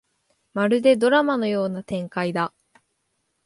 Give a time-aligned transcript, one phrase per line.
[0.55, 2.55] まるでドラマのような展開だ